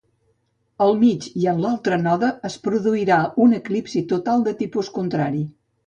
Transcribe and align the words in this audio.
Al 0.85 0.97
mig 1.01 1.27
i 1.41 1.45
en 1.51 1.61
l'altre 1.67 2.01
node 2.07 2.31
es 2.51 2.57
produirà 2.65 3.21
un 3.47 3.57
eclipsi 3.61 4.07
total 4.15 4.47
de 4.51 4.59
tipus 4.65 4.95
contrari. 5.01 5.49